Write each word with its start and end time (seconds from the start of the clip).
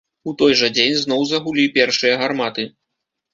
У 0.29 0.31
той 0.39 0.53
жа 0.61 0.69
дзень 0.77 0.95
зноў 1.01 1.21
загулі 1.33 1.67
першыя 1.77 2.17
гарматы. 2.23 2.67